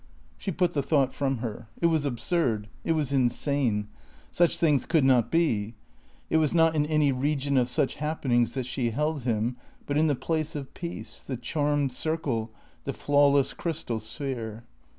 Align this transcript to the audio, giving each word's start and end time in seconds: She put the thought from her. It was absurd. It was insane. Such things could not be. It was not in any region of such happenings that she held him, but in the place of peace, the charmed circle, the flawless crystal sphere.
She 0.39 0.49
put 0.49 0.73
the 0.73 0.81
thought 0.81 1.13
from 1.13 1.37
her. 1.45 1.67
It 1.79 1.85
was 1.85 2.05
absurd. 2.05 2.67
It 2.83 2.93
was 2.93 3.13
insane. 3.13 3.87
Such 4.31 4.57
things 4.57 4.87
could 4.87 5.03
not 5.03 5.29
be. 5.29 5.75
It 6.27 6.37
was 6.37 6.55
not 6.55 6.75
in 6.75 6.87
any 6.87 7.11
region 7.11 7.55
of 7.55 7.69
such 7.69 7.97
happenings 7.97 8.53
that 8.53 8.65
she 8.65 8.89
held 8.89 9.21
him, 9.25 9.57
but 9.85 9.97
in 9.99 10.07
the 10.07 10.15
place 10.15 10.55
of 10.55 10.73
peace, 10.73 11.23
the 11.23 11.37
charmed 11.37 11.91
circle, 11.93 12.49
the 12.83 12.93
flawless 12.93 13.53
crystal 13.53 13.99
sphere. 13.99 14.63